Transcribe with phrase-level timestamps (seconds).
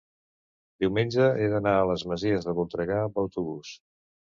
[0.83, 3.79] diumenge he d'anar a les Masies de Voltregà amb autobús.